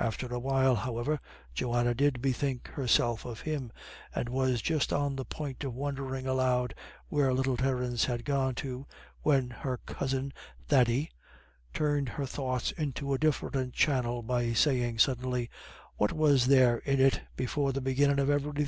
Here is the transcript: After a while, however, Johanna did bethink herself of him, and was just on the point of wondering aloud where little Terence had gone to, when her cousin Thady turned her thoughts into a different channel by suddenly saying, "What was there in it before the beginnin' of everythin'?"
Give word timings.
After 0.00 0.26
a 0.26 0.40
while, 0.40 0.74
however, 0.74 1.20
Johanna 1.54 1.94
did 1.94 2.20
bethink 2.20 2.66
herself 2.70 3.24
of 3.24 3.42
him, 3.42 3.70
and 4.12 4.28
was 4.28 4.60
just 4.60 4.92
on 4.92 5.14
the 5.14 5.24
point 5.24 5.62
of 5.62 5.76
wondering 5.76 6.26
aloud 6.26 6.74
where 7.08 7.32
little 7.32 7.56
Terence 7.56 8.06
had 8.06 8.24
gone 8.24 8.56
to, 8.56 8.88
when 9.22 9.50
her 9.50 9.78
cousin 9.86 10.32
Thady 10.66 11.12
turned 11.72 12.08
her 12.08 12.26
thoughts 12.26 12.72
into 12.72 13.14
a 13.14 13.18
different 13.18 13.72
channel 13.74 14.24
by 14.24 14.54
suddenly 14.54 14.92
saying, 15.24 15.48
"What 15.98 16.10
was 16.12 16.46
there 16.48 16.78
in 16.78 16.98
it 16.98 17.20
before 17.36 17.72
the 17.72 17.80
beginnin' 17.80 18.18
of 18.18 18.28
everythin'?" 18.28 18.66